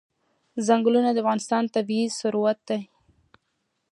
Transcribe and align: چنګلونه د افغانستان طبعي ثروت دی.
چنګلونه 0.65 1.09
د 1.11 1.17
افغانستان 1.23 1.63
طبعي 1.75 2.05
ثروت 2.19 2.59
دی. 2.67 2.81